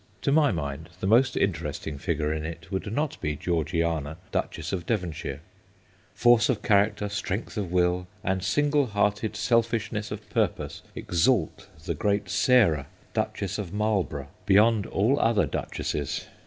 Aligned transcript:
To 0.23 0.31
my 0.31 0.51
mind, 0.51 0.89
the 0.99 1.05
most 1.05 1.37
interesting 1.37 1.99
figure 1.99 2.33
in 2.33 2.43
it 2.43 2.71
would 2.71 2.91
not 2.91 3.21
be 3.21 3.35
Georgiana, 3.35 4.17
Duchess 4.31 4.73
of 4.73 4.87
Devon 4.87 5.11
shire. 5.11 5.41
Force 6.15 6.49
of 6.49 6.63
character, 6.63 7.07
strength 7.07 7.55
of 7.55 7.71
will, 7.71 8.07
and 8.23 8.43
single 8.43 8.87
hearted 8.87 9.35
selfishness 9.35 10.09
of 10.09 10.27
purpose 10.31 10.81
30 10.95 11.01
THE 11.01 11.01
GHOSTS 11.01 11.01
OF 11.01 11.03
PICCADILLY 11.03 11.03
exalt 11.03 11.67
the 11.85 11.93
great 11.93 12.29
Sarah, 12.31 12.87
Duchess 13.13 13.59
of 13.59 13.73
Marl 13.73 14.01
borough, 14.03 14.29
beyond 14.47 14.87
all 14.87 15.19
other 15.19 15.45
duchesses. 15.45 16.25